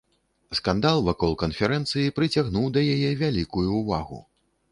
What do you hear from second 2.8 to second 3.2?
яе